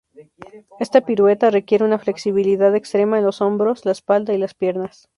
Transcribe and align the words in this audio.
Esta 0.79 1.01
pirueta 1.01 1.51
requiere 1.51 1.83
una 1.85 1.99
flexibilidad 1.99 2.75
extrema 2.75 3.19
en 3.19 3.23
los 3.25 3.39
hombros, 3.39 3.85
la 3.85 3.91
espalda 3.91 4.33
y 4.33 4.39
las 4.39 4.55
piernas. 4.55 5.07